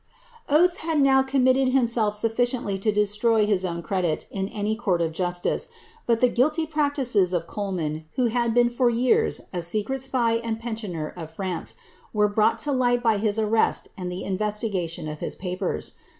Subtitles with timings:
[0.01, 0.03] ''^
[0.33, 3.81] | Oates had now committed himself sufficiently to destroy his owo j.
[3.83, 5.69] credit in any court of justice;
[6.07, 10.59] but the guilty practices of Coleman, who had been fur years a secret spy and
[10.59, 11.75] pensioner of France,
[12.13, 15.91] were brouflit to li^lit by his arrest and the investigation of his papers.